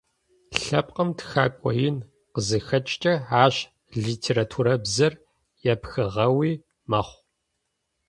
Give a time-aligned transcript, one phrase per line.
[0.61, 1.97] Лъэпкъым тхэкӏо ин
[2.33, 3.13] къызыхэкӏыкӏэ
[3.43, 3.55] ащ
[4.03, 5.13] литературабзэр
[5.71, 6.51] епхыгъэуи
[6.89, 7.19] мэхъу.